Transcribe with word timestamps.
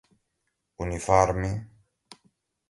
uniforme 0.83 1.51